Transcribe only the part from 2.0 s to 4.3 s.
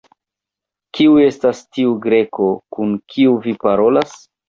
Greko, kun kiu vi parolas?